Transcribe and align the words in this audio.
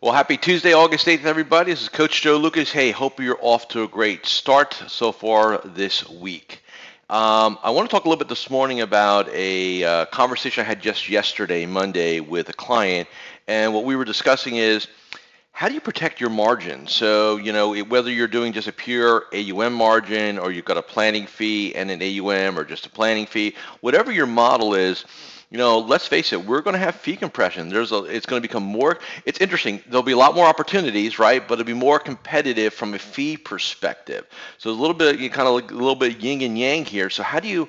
Well, 0.00 0.12
happy 0.12 0.36
Tuesday, 0.36 0.74
August 0.74 1.08
8th, 1.08 1.24
everybody. 1.24 1.72
This 1.72 1.82
is 1.82 1.88
Coach 1.88 2.22
Joe 2.22 2.38
Lukacs. 2.38 2.70
Hey, 2.70 2.92
hope 2.92 3.18
you're 3.18 3.36
off 3.40 3.66
to 3.70 3.82
a 3.82 3.88
great 3.88 4.26
start 4.26 4.72
so 4.86 5.10
far 5.10 5.58
this 5.64 6.08
week. 6.08 6.62
Um, 7.10 7.58
I 7.64 7.70
want 7.70 7.90
to 7.90 7.96
talk 7.96 8.04
a 8.04 8.08
little 8.08 8.20
bit 8.20 8.28
this 8.28 8.48
morning 8.48 8.80
about 8.80 9.28
a 9.30 9.82
uh, 9.82 10.04
conversation 10.04 10.64
I 10.64 10.68
had 10.68 10.80
just 10.80 11.08
yesterday, 11.08 11.66
Monday, 11.66 12.20
with 12.20 12.48
a 12.48 12.52
client. 12.52 13.08
And 13.48 13.74
what 13.74 13.82
we 13.82 13.96
were 13.96 14.04
discussing 14.04 14.54
is 14.54 14.86
how 15.50 15.66
do 15.66 15.74
you 15.74 15.80
protect 15.80 16.20
your 16.20 16.30
margin? 16.30 16.86
So, 16.86 17.36
you 17.36 17.52
know, 17.52 17.74
whether 17.82 18.08
you're 18.08 18.28
doing 18.28 18.52
just 18.52 18.68
a 18.68 18.72
pure 18.72 19.24
AUM 19.34 19.74
margin 19.74 20.38
or 20.38 20.52
you've 20.52 20.64
got 20.64 20.76
a 20.76 20.82
planning 20.82 21.26
fee 21.26 21.74
and 21.74 21.90
an 21.90 22.00
AUM 22.00 22.56
or 22.56 22.62
just 22.62 22.86
a 22.86 22.90
planning 22.90 23.26
fee, 23.26 23.56
whatever 23.80 24.12
your 24.12 24.26
model 24.26 24.76
is, 24.76 25.04
you 25.50 25.56
know, 25.56 25.78
let's 25.78 26.06
face 26.06 26.34
it, 26.34 26.44
we're 26.44 26.60
going 26.60 26.74
to 26.74 26.80
have 26.80 26.94
fee 26.96 27.16
compression. 27.16 27.70
There's 27.70 27.90
a, 27.90 28.04
it's 28.04 28.26
going 28.26 28.42
to 28.42 28.46
become 28.46 28.62
more. 28.62 28.98
It's 29.24 29.40
interesting. 29.40 29.82
There'll 29.86 30.02
be 30.02 30.12
a 30.12 30.16
lot 30.16 30.34
more 30.34 30.44
opportunities, 30.44 31.18
right? 31.18 31.46
But 31.46 31.54
it'll 31.54 31.66
be 31.66 31.72
more 31.72 31.98
competitive 31.98 32.74
from 32.74 32.92
a 32.92 32.98
fee 32.98 33.38
perspective. 33.38 34.26
So 34.58 34.70
a 34.70 34.72
little 34.72 34.94
bit, 34.94 35.18
you 35.18 35.30
kind 35.30 35.48
of 35.48 35.54
like 35.54 35.70
a 35.70 35.74
little 35.74 35.94
bit 35.94 36.20
yin 36.20 36.42
and 36.42 36.58
yang 36.58 36.84
here. 36.84 37.08
So 37.08 37.22
how 37.22 37.40
do 37.40 37.48
you, 37.48 37.66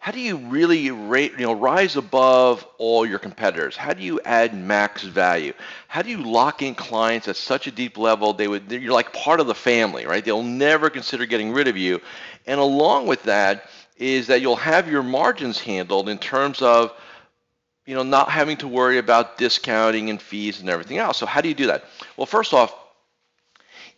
how 0.00 0.10
do 0.10 0.18
you 0.18 0.38
really 0.38 0.90
rate, 0.90 1.32
you 1.32 1.46
know, 1.46 1.52
rise 1.52 1.94
above 1.94 2.66
all 2.78 3.06
your 3.06 3.20
competitors? 3.20 3.76
How 3.76 3.92
do 3.92 4.02
you 4.02 4.18
add 4.24 4.52
max 4.52 5.04
value? 5.04 5.52
How 5.86 6.02
do 6.02 6.10
you 6.10 6.24
lock 6.24 6.62
in 6.62 6.74
clients 6.74 7.28
at 7.28 7.36
such 7.36 7.68
a 7.68 7.70
deep 7.70 7.96
level 7.96 8.32
they 8.32 8.48
would, 8.48 8.72
you're 8.72 8.92
like 8.92 9.12
part 9.12 9.38
of 9.38 9.46
the 9.46 9.54
family, 9.54 10.04
right? 10.04 10.24
They'll 10.24 10.42
never 10.42 10.90
consider 10.90 11.26
getting 11.26 11.52
rid 11.52 11.68
of 11.68 11.76
you. 11.76 12.00
And 12.46 12.58
along 12.58 13.06
with 13.06 13.22
that 13.24 13.70
is 13.98 14.26
that 14.26 14.40
you'll 14.40 14.56
have 14.56 14.90
your 14.90 15.04
margins 15.04 15.60
handled 15.60 16.08
in 16.08 16.18
terms 16.18 16.60
of 16.60 16.92
you 17.90 17.96
know, 17.96 18.04
not 18.04 18.30
having 18.30 18.56
to 18.56 18.68
worry 18.68 18.98
about 18.98 19.36
discounting 19.36 20.10
and 20.10 20.22
fees 20.22 20.60
and 20.60 20.70
everything 20.70 20.98
else. 20.98 21.18
So 21.18 21.26
how 21.26 21.40
do 21.40 21.48
you 21.48 21.56
do 21.56 21.66
that? 21.66 21.86
Well, 22.16 22.24
first 22.24 22.54
off, 22.54 22.72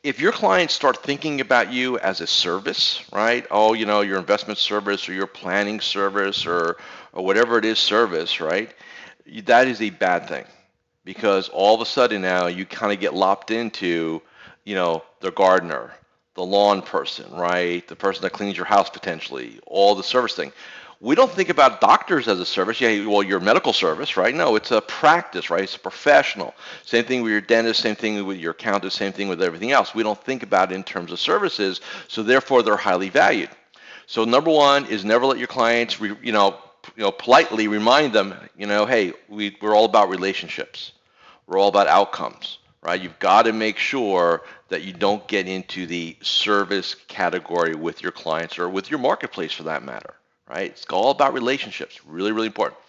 if 0.03 0.19
your 0.19 0.33
clients 0.33 0.73
start 0.73 1.03
thinking 1.03 1.43
about 1.43 1.71
you 1.71 1.99
as 1.99 2.23
a 2.23 2.27
service, 2.27 3.05
right? 3.13 3.47
Oh, 3.51 3.75
you 3.75 3.85
know, 3.85 4.01
your 4.01 4.19
investment 4.19 4.59
service 4.59 5.11
or 5.11 5.13
your 5.13 5.27
planning 5.27 5.79
service 5.79 6.47
or 6.47 6.79
or 7.13 7.23
whatever 7.23 7.59
it 7.59 7.67
is 7.67 7.79
service, 7.79 8.41
right? 8.41 8.73
That 9.45 9.69
is 9.69 9.83
a 9.83 9.91
bad 9.91 10.27
thing 10.27 10.47
because 11.05 11.51
all 11.51 11.75
of 11.75 11.83
a 11.83 11.87
sudden 11.87 12.23
now 12.23 12.47
you 12.47 12.65
kind 12.65 12.95
of 12.95 12.99
get 12.99 13.13
lopped 13.13 13.51
into, 13.51 14.23
you 14.65 14.75
know, 14.75 15.05
the 15.21 15.33
gardener, 15.33 15.93
the 16.35 16.47
lawn 16.47 16.81
person, 16.81 17.31
right? 17.31 17.87
The 17.87 17.97
person 17.97 18.23
that 18.23 18.33
cleans 18.33 18.57
your 18.57 18.65
house 18.65 18.89
potentially, 18.89 19.61
all 19.67 19.95
the 19.95 20.03
service 20.03 20.35
thing 20.35 20.51
we 21.03 21.17
don't 21.17 21.33
think 21.33 21.49
about 21.49 21.81
doctors 21.81 22.29
as 22.29 22.39
a 22.39 22.47
service. 22.47 22.81
Yeah, 22.81 23.07
well, 23.07 23.25
your 23.25 23.41
medical 23.41 23.73
service, 23.73 24.17
right? 24.17 24.33
No, 24.33 24.55
it's 24.55 24.71
a 24.71 24.81
practice, 24.81 25.51
right? 25.51 25.65
It's 25.65 25.75
a 25.75 25.81
professional. 25.81 26.55
Same 26.85 27.05
thing 27.05 27.23
with 27.23 27.33
your 27.33 27.41
dentist, 27.41 27.81
same 27.81 27.97
thing 27.97 28.25
with 28.25 28.39
your 28.39 28.53
accountant, 28.53 28.93
same 28.93 29.13
thing 29.13 29.27
with 29.27 29.43
everything 29.43 29.73
else. 29.73 29.97
We 29.97 30.05
don't 30.05 30.23
think 30.23 30.45
about 30.45 30.71
it 30.71 30.77
in 30.77 30.85
terms 30.85 31.11
of 31.11 31.19
services, 31.19 31.81
so 32.07 32.23
therefore 32.23 32.63
they're 32.63 32.77
highly 32.77 33.09
valued. 33.09 33.51
So 34.07 34.25
number 34.25 34.53
one 34.53 34.87
is 34.87 35.05
never 35.05 35.27
let 35.27 35.39
your 35.39 35.49
clients, 35.49 36.01
re, 36.01 36.15
you 36.23 36.31
know, 36.31 36.57
you 36.97 37.03
know, 37.03 37.11
politely 37.11 37.67
remind 37.67 38.13
them, 38.13 38.35
you 38.57 38.69
know, 38.69 38.87
hey, 38.87 39.13
we, 39.29 39.57
we're 39.61 39.75
all 39.75 39.87
about 39.87 40.09
relationships. 40.09 40.93
We're 41.49 41.59
all 41.59 41.69
about 41.69 41.89
outcomes, 41.89 42.59
right? 42.81 43.01
You've 43.01 43.19
got 43.19 43.47
to 43.47 43.53
make 43.53 43.77
sure 43.77 44.43
that 44.69 44.83
you 44.83 44.93
don't 44.93 45.27
get 45.27 45.49
into 45.49 45.85
the 45.85 46.17
service 46.23 46.95
category 47.09 47.75
with 47.75 48.03
your 48.03 48.13
clients 48.13 48.57
or 48.57 48.69
with 48.69 48.89
your 48.89 49.01
marketplace 49.01 49.53
for 49.53 49.65
that 49.65 49.83
matter 49.83 50.15
right? 50.49 50.71
It's 50.71 50.87
all 50.87 51.11
about 51.11 51.35
relationships. 51.35 52.01
Really, 52.07 52.33
really 52.33 52.47
important. 52.47 52.81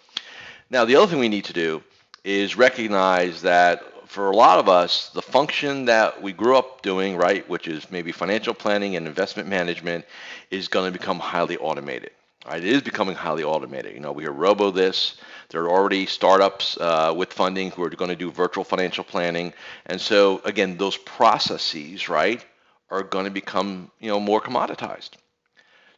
Now, 0.70 0.84
the 0.84 0.96
other 0.96 1.06
thing 1.06 1.18
we 1.18 1.28
need 1.28 1.44
to 1.46 1.52
do 1.52 1.82
is 2.24 2.56
recognize 2.56 3.42
that 3.42 3.82
for 4.08 4.30
a 4.30 4.36
lot 4.36 4.58
of 4.58 4.68
us, 4.68 5.10
the 5.10 5.22
function 5.22 5.86
that 5.86 6.22
we 6.22 6.32
grew 6.32 6.56
up 6.56 6.82
doing, 6.82 7.16
right, 7.16 7.48
which 7.48 7.66
is 7.66 7.90
maybe 7.90 8.12
financial 8.12 8.54
planning 8.54 8.96
and 8.96 9.06
investment 9.06 9.48
management, 9.48 10.04
is 10.50 10.68
going 10.68 10.92
to 10.92 10.98
become 10.98 11.18
highly 11.18 11.56
automated. 11.56 12.10
Right? 12.46 12.62
It 12.62 12.70
is 12.70 12.82
becoming 12.82 13.14
highly 13.14 13.42
automated. 13.42 13.94
You 13.94 14.00
know, 14.00 14.12
we 14.12 14.24
hear 14.24 14.32
robo 14.32 14.70
this. 14.70 15.16
There 15.48 15.62
are 15.62 15.70
already 15.70 16.06
startups 16.06 16.76
uh, 16.78 17.14
with 17.16 17.32
funding 17.32 17.70
who 17.70 17.82
are 17.82 17.90
going 17.90 18.10
to 18.10 18.16
do 18.16 18.30
virtual 18.30 18.64
financial 18.64 19.04
planning, 19.04 19.52
and 19.86 20.00
so 20.00 20.42
again, 20.44 20.76
those 20.76 20.96
processes, 20.96 22.08
right, 22.08 22.44
are 22.90 23.02
going 23.02 23.24
to 23.24 23.30
become 23.30 23.90
you 23.98 24.08
know 24.08 24.20
more 24.20 24.40
commoditized. 24.40 25.10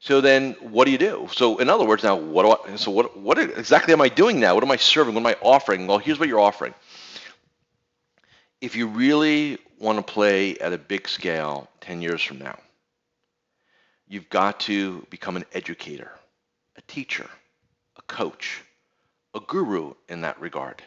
So 0.01 0.21
then, 0.21 0.53
what 0.61 0.85
do 0.85 0.93
you 0.93 0.99
do? 0.99 1.29
So 1.33 1.59
in 1.59 1.69
other 1.69 1.85
words, 1.85 2.03
now 2.03 2.17
what 2.17 2.43
do 2.67 2.73
I? 2.73 2.77
So 2.77 2.91
what? 2.91 3.17
What 3.17 3.39
exactly 3.39 3.93
am 3.93 4.01
I 4.01 4.09
doing 4.09 4.39
now? 4.41 4.55
What 4.55 4.63
am 4.63 4.71
I 4.71 4.77
serving? 4.77 5.15
What 5.15 5.21
am 5.21 5.27
I 5.27 5.37
offering? 5.41 5.87
Well, 5.87 5.99
here's 5.99 6.19
what 6.19 6.29
you're 6.29 6.41
offering. 6.41 6.75
If 8.61 8.77
you 8.77 8.87
really 8.89 9.59
want 9.79 9.99
to 9.99 10.13
play 10.13 10.57
at 10.59 10.73
a 10.73 10.79
big 10.79 11.09
scale 11.09 11.69
10 11.81 12.03
years 12.03 12.23
from 12.23 12.39
now, 12.39 12.59
you've 14.09 14.29
got 14.31 14.61
to 14.61 15.07
become 15.11 15.37
an 15.37 15.45
educator, 15.53 16.11
a 16.77 16.83
teacher, 16.83 17.29
a 17.97 18.03
coach, 18.03 18.63
a 19.35 19.41
guru 19.41 19.95
in 20.09 20.23
that 20.23 20.41
regard. 20.41 20.83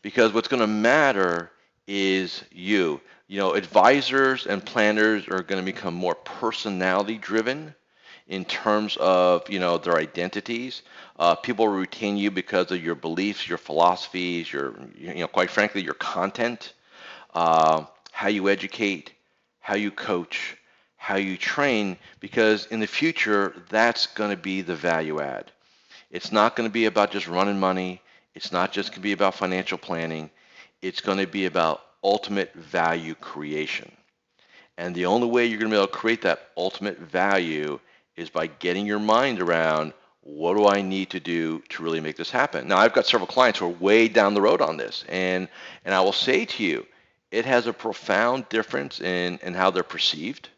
Because 0.00 0.32
what's 0.32 0.48
going 0.48 0.60
to 0.60 0.66
matter 0.66 1.50
is 1.86 2.42
you. 2.50 3.00
You 3.28 3.38
know, 3.38 3.54
advisors 3.54 4.46
and 4.46 4.64
planners 4.64 5.26
are 5.28 5.42
going 5.42 5.60
to 5.60 5.64
become 5.64 5.94
more 5.94 6.14
personality 6.14 7.18
driven 7.18 7.74
in 8.32 8.46
terms 8.46 8.96
of 8.96 9.48
you 9.50 9.60
know 9.60 9.76
their 9.76 9.98
identities. 9.98 10.82
Uh, 11.18 11.34
people 11.34 11.68
retain 11.68 12.16
you 12.16 12.30
because 12.30 12.72
of 12.72 12.82
your 12.82 12.94
beliefs, 12.94 13.46
your 13.46 13.58
philosophies, 13.58 14.50
your 14.50 14.74
you 14.96 15.14
know 15.14 15.28
quite 15.28 15.50
frankly 15.50 15.82
your 15.82 15.94
content, 15.94 16.72
uh, 17.34 17.84
how 18.10 18.28
you 18.28 18.48
educate, 18.48 19.12
how 19.60 19.74
you 19.74 19.90
coach, 19.90 20.56
how 20.96 21.16
you 21.16 21.36
train. 21.36 21.98
Because 22.20 22.64
in 22.66 22.80
the 22.80 22.86
future, 22.86 23.54
that's 23.68 24.06
going 24.06 24.30
to 24.30 24.42
be 24.50 24.62
the 24.62 24.76
value 24.76 25.20
add. 25.20 25.52
It's 26.10 26.32
not 26.32 26.56
going 26.56 26.68
to 26.68 26.72
be 26.72 26.86
about 26.86 27.10
just 27.10 27.28
running 27.28 27.60
money. 27.60 28.00
It's 28.34 28.50
not 28.50 28.72
just 28.72 28.92
going 28.92 29.02
to 29.02 29.08
be 29.08 29.12
about 29.12 29.34
financial 29.34 29.76
planning. 29.76 30.30
It's 30.80 31.02
going 31.02 31.18
to 31.18 31.26
be 31.26 31.44
about 31.44 31.82
ultimate 32.02 32.54
value 32.54 33.14
creation. 33.14 33.92
And 34.78 34.94
the 34.94 35.04
only 35.04 35.28
way 35.28 35.44
you're 35.44 35.58
going 35.58 35.70
to 35.70 35.76
be 35.76 35.78
able 35.78 35.86
to 35.86 35.92
create 35.92 36.22
that 36.22 36.48
ultimate 36.56 36.98
value 36.98 37.78
is 38.16 38.30
by 38.30 38.46
getting 38.46 38.86
your 38.86 38.98
mind 38.98 39.40
around 39.40 39.92
what 40.22 40.56
do 40.56 40.68
I 40.68 40.82
need 40.82 41.10
to 41.10 41.20
do 41.20 41.62
to 41.70 41.82
really 41.82 42.00
make 42.00 42.16
this 42.16 42.30
happen? 42.30 42.68
Now, 42.68 42.78
I've 42.78 42.92
got 42.92 43.06
several 43.06 43.26
clients 43.26 43.58
who 43.58 43.66
are 43.66 43.70
way 43.70 44.08
down 44.08 44.34
the 44.34 44.40
road 44.40 44.60
on 44.60 44.76
this, 44.76 45.04
and 45.08 45.48
and 45.84 45.94
I 45.94 46.00
will 46.00 46.12
say 46.12 46.44
to 46.44 46.62
you, 46.62 46.86
it 47.30 47.44
has 47.44 47.66
a 47.66 47.72
profound 47.72 48.48
difference 48.48 49.00
in 49.00 49.38
in 49.42 49.54
how 49.54 49.70
they're 49.70 49.82
perceived, 49.82 50.48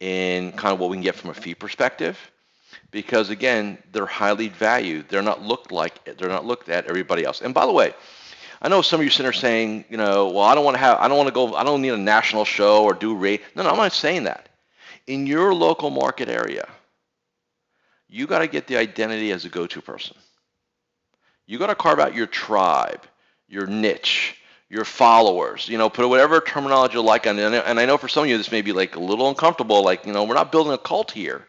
in 0.00 0.52
kind 0.52 0.72
of 0.72 0.78
what 0.78 0.90
we 0.90 0.96
can 0.96 1.02
get 1.02 1.16
from 1.16 1.30
a 1.30 1.34
fee 1.34 1.54
perspective, 1.54 2.16
because 2.92 3.30
again, 3.30 3.78
they're 3.92 4.06
highly 4.06 4.48
valued. 4.48 5.08
They're 5.08 5.22
not 5.22 5.42
looked 5.42 5.72
like 5.72 6.16
they're 6.16 6.28
not 6.28 6.44
looked 6.44 6.68
at 6.68 6.86
everybody 6.86 7.24
else. 7.24 7.40
And 7.40 7.52
by 7.52 7.66
the 7.66 7.72
way, 7.72 7.94
I 8.62 8.68
know 8.68 8.82
some 8.82 9.00
of 9.00 9.04
you 9.04 9.10
sitting 9.10 9.24
there 9.24 9.32
saying, 9.32 9.86
you 9.88 9.96
know, 9.96 10.28
well, 10.28 10.44
I 10.44 10.54
don't 10.54 10.64
want 10.64 10.76
to 10.76 10.80
have, 10.80 10.98
I 10.98 11.08
don't 11.08 11.16
want 11.16 11.28
to 11.28 11.34
go, 11.34 11.54
I 11.54 11.64
don't 11.64 11.82
need 11.82 11.94
a 11.94 11.98
national 11.98 12.44
show 12.44 12.84
or 12.84 12.94
do 12.94 13.14
rate. 13.16 13.42
No, 13.56 13.64
no, 13.64 13.70
I'm 13.70 13.76
not 13.76 13.92
saying 13.92 14.24
that 14.24 14.47
in 15.06 15.26
your 15.26 15.54
local 15.54 15.90
market 15.90 16.28
area, 16.28 16.68
you 18.08 18.26
got 18.26 18.40
to 18.40 18.46
get 18.46 18.66
the 18.66 18.76
identity 18.76 19.32
as 19.32 19.44
a 19.44 19.48
go-to 19.48 19.82
person. 19.82 20.16
You 21.46 21.58
got 21.58 21.68
to 21.68 21.74
carve 21.74 22.00
out 22.00 22.14
your 22.14 22.26
tribe, 22.26 23.06
your 23.48 23.66
niche, 23.66 24.36
your 24.68 24.84
followers. 24.84 25.68
You 25.68 25.78
know, 25.78 25.88
put 25.88 26.08
whatever 26.08 26.40
terminology 26.40 26.94
you 26.94 27.02
like 27.02 27.26
on 27.26 27.38
it. 27.38 27.64
And 27.66 27.80
I 27.80 27.86
know 27.86 27.98
for 27.98 28.08
some 28.08 28.24
of 28.24 28.30
you 28.30 28.36
this 28.36 28.52
may 28.52 28.62
be 28.62 28.72
like 28.72 28.96
a 28.96 29.00
little 29.00 29.28
uncomfortable. 29.28 29.82
Like, 29.82 30.06
you 30.06 30.12
know, 30.12 30.24
we're 30.24 30.34
not 30.34 30.52
building 30.52 30.72
a 30.72 30.78
cult 30.78 31.10
here. 31.10 31.46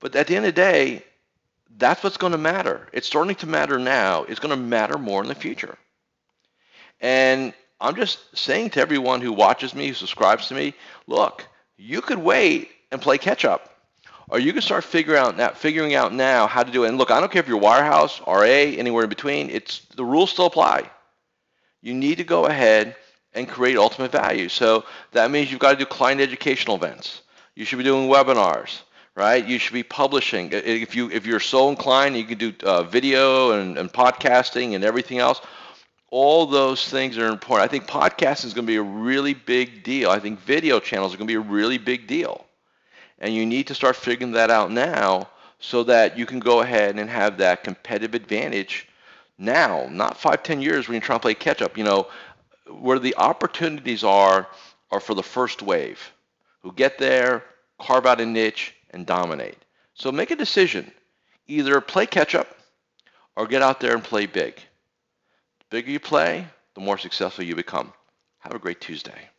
But 0.00 0.16
at 0.16 0.26
the 0.26 0.36
end 0.36 0.46
of 0.46 0.54
the 0.54 0.60
day, 0.60 1.04
that's 1.78 2.02
what's 2.02 2.16
going 2.16 2.32
to 2.32 2.38
matter. 2.38 2.88
It's 2.92 3.06
starting 3.06 3.36
to 3.36 3.46
matter 3.46 3.78
now. 3.78 4.24
It's 4.24 4.40
going 4.40 4.50
to 4.50 4.56
matter 4.56 4.98
more 4.98 5.22
in 5.22 5.28
the 5.28 5.34
future. 5.34 5.78
And 7.00 7.54
I'm 7.80 7.96
just 7.96 8.36
saying 8.36 8.70
to 8.70 8.80
everyone 8.80 9.20
who 9.20 9.32
watches 9.32 9.74
me, 9.74 9.88
who 9.88 9.94
subscribes 9.94 10.48
to 10.48 10.54
me, 10.54 10.74
look, 11.06 11.46
you 11.82 12.00
could 12.00 12.18
wait 12.18 12.70
and 12.92 13.00
play 13.00 13.18
catch 13.18 13.44
up. 13.44 13.68
Or 14.28 14.38
you 14.38 14.52
can 14.52 14.62
start 14.62 14.84
figuring 14.84 15.20
out 15.20 15.36
now, 15.36 15.50
figuring 15.50 15.94
out 15.94 16.14
now 16.14 16.46
how 16.46 16.62
to 16.62 16.70
do 16.70 16.84
it. 16.84 16.88
And 16.88 16.96
look, 16.96 17.10
I 17.10 17.20
don't 17.20 17.30
care 17.30 17.40
if 17.40 17.48
you're 17.48 17.60
Wirehouse, 17.60 18.24
RIA, 18.26 18.78
anywhere 18.78 19.02
in 19.02 19.08
between. 19.08 19.50
It's 19.50 19.80
the 19.96 20.04
rules 20.04 20.30
still 20.30 20.46
apply. 20.46 20.88
You 21.82 21.92
need 21.92 22.18
to 22.18 22.24
go 22.24 22.46
ahead 22.46 22.94
and 23.34 23.48
create 23.48 23.76
ultimate 23.76 24.12
value. 24.12 24.48
So 24.48 24.84
that 25.10 25.30
means 25.30 25.50
you've 25.50 25.60
got 25.60 25.72
to 25.72 25.78
do 25.78 25.84
client 25.84 26.20
educational 26.20 26.76
events. 26.76 27.22
You 27.56 27.64
should 27.64 27.78
be 27.78 27.84
doing 27.84 28.08
webinars, 28.08 28.80
right? 29.14 29.44
You 29.44 29.58
should 29.58 29.74
be 29.74 29.82
publishing. 29.82 30.50
If 30.52 30.94
you 30.94 31.10
if 31.10 31.26
you're 31.26 31.40
so 31.40 31.68
inclined, 31.68 32.16
you 32.16 32.24
can 32.24 32.38
do 32.38 32.54
uh, 32.62 32.84
video 32.84 33.60
and, 33.60 33.76
and 33.76 33.92
podcasting 33.92 34.74
and 34.74 34.84
everything 34.84 35.18
else 35.18 35.40
all 36.12 36.44
those 36.44 36.86
things 36.86 37.16
are 37.16 37.28
important. 37.28 37.66
I 37.66 37.70
think 37.70 37.86
podcasting 37.86 38.44
is 38.44 38.52
going 38.52 38.66
to 38.66 38.70
be 38.70 38.76
a 38.76 38.82
really 38.82 39.32
big 39.32 39.82
deal. 39.82 40.10
I 40.10 40.18
think 40.18 40.38
video 40.40 40.78
channels 40.78 41.14
are 41.14 41.16
going 41.16 41.26
to 41.26 41.32
be 41.32 41.38
a 41.38 41.40
really 41.40 41.78
big 41.78 42.06
deal. 42.06 42.44
And 43.18 43.34
you 43.34 43.46
need 43.46 43.68
to 43.68 43.74
start 43.74 43.96
figuring 43.96 44.32
that 44.32 44.50
out 44.50 44.70
now 44.70 45.30
so 45.58 45.84
that 45.84 46.18
you 46.18 46.26
can 46.26 46.38
go 46.38 46.60
ahead 46.60 46.98
and 46.98 47.08
have 47.08 47.38
that 47.38 47.64
competitive 47.64 48.14
advantage 48.14 48.86
now, 49.38 49.88
not 49.90 50.18
five, 50.18 50.42
ten 50.42 50.60
years 50.60 50.86
when 50.86 50.96
you're 50.96 51.00
trying 51.00 51.18
to 51.18 51.22
play 51.22 51.34
catch 51.34 51.62
up. 51.62 51.78
You 51.78 51.84
know, 51.84 52.08
where 52.68 52.98
the 52.98 53.16
opportunities 53.16 54.04
are 54.04 54.46
are 54.90 55.00
for 55.00 55.14
the 55.14 55.22
first 55.22 55.62
wave 55.62 56.12
who 56.60 56.72
get 56.72 56.98
there, 56.98 57.42
carve 57.80 58.04
out 58.04 58.20
a 58.20 58.26
niche, 58.26 58.74
and 58.90 59.06
dominate. 59.06 59.56
So 59.94 60.12
make 60.12 60.30
a 60.30 60.36
decision. 60.36 60.92
Either 61.46 61.80
play 61.80 62.04
catch 62.04 62.34
up 62.34 62.54
or 63.34 63.46
get 63.46 63.62
out 63.62 63.80
there 63.80 63.94
and 63.94 64.04
play 64.04 64.26
big 64.26 64.60
bigger 65.72 65.90
you 65.90 65.98
play, 65.98 66.46
the 66.74 66.82
more 66.82 66.98
successful 66.98 67.42
you 67.42 67.56
become. 67.56 67.94
Have 68.40 68.54
a 68.54 68.58
great 68.58 68.78
Tuesday. 68.78 69.31